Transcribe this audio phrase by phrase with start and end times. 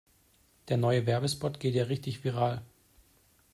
[0.69, 2.63] Der neue Werbespot geht ja richtig viral.